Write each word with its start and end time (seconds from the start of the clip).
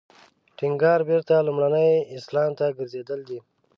ټینګار 0.57 0.99
بېرته 1.09 1.33
لومړني 1.47 1.91
اسلام 2.17 2.51
ته 2.59 2.65
ګرځېدل 2.77 3.19
دی. 3.29 3.39